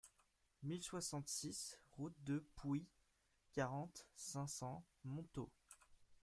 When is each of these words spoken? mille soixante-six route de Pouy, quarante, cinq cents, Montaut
mille 0.63 0.81
soixante-six 0.81 1.77
route 1.91 2.15
de 2.23 2.39
Pouy, 2.55 2.87
quarante, 3.51 4.07
cinq 4.15 4.47
cents, 4.47 4.83
Montaut 5.03 5.51